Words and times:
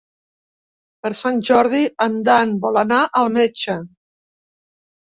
Per 1.03 1.11
Sant 1.19 1.37
Jordi 1.51 1.83
en 2.09 2.17
Dan 2.31 2.57
vol 2.65 2.83
anar 2.85 3.05
al 3.23 3.35
metge. 3.39 3.79